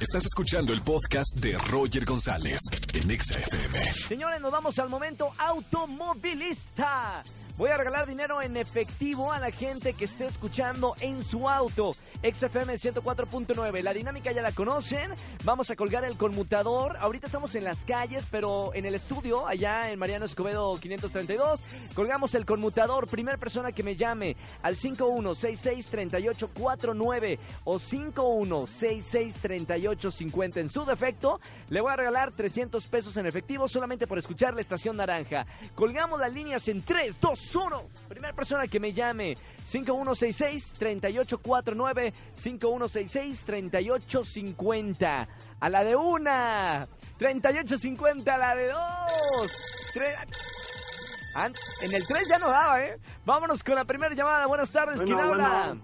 Estás 0.00 0.24
escuchando 0.24 0.72
el 0.72 0.80
podcast 0.80 1.36
de 1.36 1.58
Roger 1.58 2.06
González 2.06 2.58
en 2.94 3.10
Exa 3.10 3.38
FM. 3.38 3.82
Señores, 4.08 4.40
nos 4.40 4.50
vamos 4.50 4.78
al 4.78 4.88
momento 4.88 5.30
automovilista. 5.36 7.22
Voy 7.60 7.68
a 7.68 7.76
regalar 7.76 8.08
dinero 8.08 8.40
en 8.40 8.56
efectivo 8.56 9.30
a 9.30 9.38
la 9.38 9.50
gente 9.50 9.92
que 9.92 10.06
esté 10.06 10.24
escuchando 10.24 10.94
en 11.00 11.22
su 11.22 11.46
auto. 11.46 11.94
XFM 12.22 12.74
104.9. 12.74 13.82
La 13.82 13.92
dinámica 13.92 14.32
ya 14.32 14.40
la 14.40 14.52
conocen. 14.52 15.10
Vamos 15.44 15.70
a 15.70 15.76
colgar 15.76 16.04
el 16.04 16.16
conmutador. 16.16 16.96
Ahorita 16.98 17.26
estamos 17.26 17.54
en 17.54 17.64
las 17.64 17.84
calles, 17.84 18.26
pero 18.30 18.72
en 18.74 18.86
el 18.86 18.94
estudio, 18.94 19.46
allá 19.46 19.90
en 19.90 19.98
Mariano 19.98 20.24
Escobedo 20.24 20.74
532, 20.80 21.60
colgamos 21.94 22.34
el 22.34 22.46
conmutador. 22.46 23.06
Primer 23.08 23.38
persona 23.38 23.72
que 23.72 23.82
me 23.82 23.96
llame 23.96 24.38
al 24.62 24.76
51663849 24.76 27.38
o 27.64 27.78
51663850 29.90 30.56
en 30.58 30.68
su 30.68 30.84
defecto, 30.84 31.40
le 31.68 31.80
voy 31.80 31.92
a 31.92 31.96
regalar 31.96 32.32
300 32.32 32.86
pesos 32.86 33.16
en 33.16 33.26
efectivo 33.26 33.66
solamente 33.68 34.06
por 34.06 34.18
escuchar 34.18 34.54
la 34.54 34.60
estación 34.60 34.96
naranja. 34.96 35.46
Colgamos 35.74 36.20
las 36.20 36.32
líneas 36.32 36.68
en 36.68 36.82
3, 36.82 37.20
2, 37.20 37.56
1. 37.56 37.82
Primera 38.08 38.34
persona 38.34 38.66
que 38.66 38.80
me 38.80 38.92
llame 38.92 39.34
5166-3849, 39.70 42.12
5166-3850. 42.36 45.28
A 45.60 45.68
la 45.68 45.84
de 45.84 45.96
una, 45.96 46.88
3850 47.18 48.34
a 48.34 48.38
la 48.38 48.54
de 48.54 48.68
dos. 48.68 49.52
En 51.82 51.94
el 51.94 52.06
3 52.06 52.28
ya 52.28 52.38
no 52.38 52.48
daba, 52.48 52.82
¿eh? 52.82 52.98
Vámonos 53.24 53.62
con 53.62 53.74
la 53.74 53.84
primera 53.84 54.14
llamada. 54.14 54.46
Buenas 54.46 54.70
tardes, 54.70 55.02
¿quién 55.02 55.18
habla? 55.18 55.76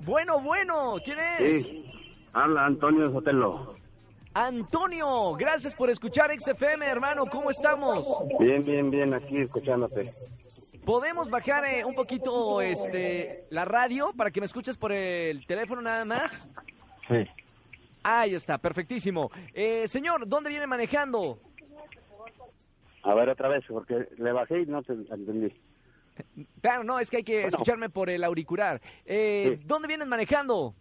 Bueno. 0.00 0.40
bueno, 0.40 0.96
¿quién 1.04 1.18
es? 1.18 1.66
Sí, 1.66 1.84
habla 2.32 2.66
Antonio 2.66 3.10
Sotelo. 3.10 3.76
Antonio, 4.34 5.34
gracias 5.34 5.74
por 5.74 5.90
escuchar 5.90 6.30
XFM, 6.38 6.86
hermano. 6.86 7.26
¿Cómo 7.26 7.50
estamos? 7.50 8.06
Bien, 8.38 8.62
bien, 8.62 8.90
bien, 8.90 9.12
aquí 9.12 9.38
escuchándote. 9.38 10.14
¿Podemos 10.84 11.28
bajar 11.28 11.64
eh, 11.64 11.84
un 11.84 11.94
poquito 11.94 12.60
este 12.60 13.44
la 13.50 13.64
radio 13.64 14.12
para 14.16 14.30
que 14.30 14.40
me 14.40 14.46
escuches 14.46 14.76
por 14.76 14.92
el 14.92 15.44
teléfono 15.46 15.82
nada 15.82 16.04
más? 16.04 16.48
Sí. 17.08 17.26
Ahí 18.02 18.34
está, 18.34 18.56
perfectísimo. 18.58 19.30
Eh, 19.52 19.86
señor, 19.88 20.26
¿dónde 20.26 20.48
viene 20.48 20.66
manejando? 20.66 21.38
A 23.02 23.14
ver 23.14 23.28
otra 23.28 23.48
vez, 23.48 23.64
porque 23.68 24.08
le 24.16 24.32
bajé 24.32 24.62
y 24.62 24.66
no 24.66 24.82
te 24.82 24.92
entendí. 24.92 25.52
Claro, 26.60 26.84
no, 26.84 26.98
es 26.98 27.10
que 27.10 27.18
hay 27.18 27.24
que 27.24 27.44
escucharme 27.44 27.88
por 27.88 28.10
el 28.10 28.24
auricular. 28.24 28.80
Eh, 29.06 29.58
¿Dónde 29.64 29.88
vienes 29.88 30.06
manejando? 30.06 30.74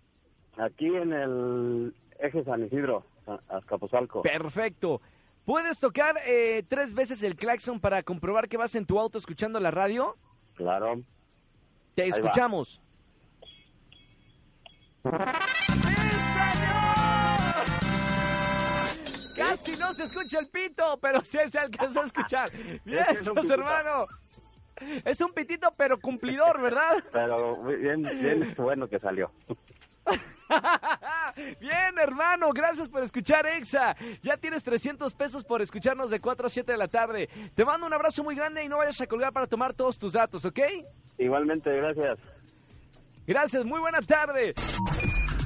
Aquí 0.59 0.87
en 0.87 1.13
el 1.13 1.93
eje 2.19 2.43
San 2.43 2.65
Isidro, 2.65 3.05
Azcapotzalco. 3.47 4.21
Perfecto. 4.23 5.01
¿Puedes 5.45 5.79
tocar 5.79 6.15
eh, 6.25 6.63
tres 6.67 6.93
veces 6.93 7.23
el 7.23 7.37
claxon 7.37 7.79
para 7.79 8.03
comprobar 8.03 8.49
que 8.49 8.57
vas 8.57 8.75
en 8.75 8.85
tu 8.85 8.99
auto 8.99 9.17
escuchando 9.17 9.59
la 9.59 9.71
radio? 9.71 10.17
Claro. 10.55 11.01
Te 11.95 12.07
escuchamos. 12.07 12.81
Casi 19.37 19.79
no 19.79 19.93
se 19.93 20.03
escucha 20.03 20.39
el 20.39 20.49
pito, 20.49 20.99
pero 21.01 21.21
sí 21.21 21.37
se 21.49 21.57
alcanzó 21.57 22.01
a 22.01 22.05
escuchar. 22.05 22.51
Bien, 22.85 23.05
hermano. 23.49 24.07
Es 25.05 25.21
un 25.21 25.31
pitito, 25.31 25.73
pero 25.77 25.99
cumplidor, 25.99 26.61
¿verdad? 26.61 27.03
Pero 27.11 27.61
bien, 27.63 28.01
bien 28.01 28.53
bueno 28.57 28.87
que 28.87 28.99
salió. 28.99 29.31
Bien, 31.59 31.97
hermano, 32.01 32.49
gracias 32.53 32.89
por 32.89 33.03
escuchar 33.03 33.45
Exa. 33.45 33.95
Ya 34.23 34.37
tienes 34.37 34.63
300 34.63 35.13
pesos 35.13 35.43
por 35.43 35.61
escucharnos 35.61 36.09
de 36.09 36.19
4 36.19 36.47
a 36.47 36.49
7 36.49 36.71
de 36.71 36.77
la 36.77 36.87
tarde. 36.87 37.29
Te 37.55 37.65
mando 37.65 37.85
un 37.85 37.93
abrazo 37.93 38.23
muy 38.23 38.35
grande 38.35 38.63
y 38.63 38.69
no 38.69 38.77
vayas 38.77 38.99
a 39.01 39.07
colgar 39.07 39.31
para 39.31 39.47
tomar 39.47 39.73
todos 39.73 39.97
tus 39.97 40.13
datos, 40.13 40.45
¿ok? 40.45 40.59
Igualmente, 41.17 41.69
gracias. 41.75 42.19
Gracias, 43.27 43.63
muy 43.63 43.79
buena 43.79 44.01
tarde. 44.01 44.53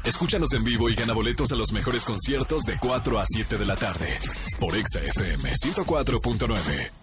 Escúchanos 0.06 0.54
en 0.54 0.64
vivo 0.64 0.90
y 0.90 0.96
gana 0.96 1.14
boletos 1.14 1.52
a 1.52 1.56
los 1.56 1.72
mejores 1.74 2.06
conciertos 2.06 2.64
de 2.64 2.78
4 2.80 3.20
a 3.20 3.24
7 3.26 3.58
de 3.58 3.66
la 3.66 3.76
tarde 3.76 4.20
por 4.60 4.76
Exa 4.76 5.02
FM 5.02 5.50
104.9. 5.50 7.03